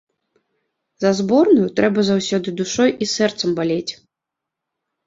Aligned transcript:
За 1.03 1.11
зборную 1.19 1.67
трэба 1.81 2.07
заўсёды 2.09 2.57
душой 2.63 2.89
і 2.95 3.05
сэрцам 3.15 3.49
балець. 3.63 3.89